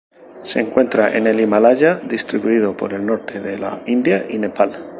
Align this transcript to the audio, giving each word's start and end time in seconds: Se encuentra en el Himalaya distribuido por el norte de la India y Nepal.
Se 0.41 0.59
encuentra 0.59 1.15
en 1.15 1.27
el 1.27 1.39
Himalaya 1.41 1.97
distribuido 2.03 2.75
por 2.75 2.91
el 2.95 3.05
norte 3.05 3.39
de 3.39 3.59
la 3.59 3.83
India 3.85 4.25
y 4.27 4.39
Nepal. 4.39 4.89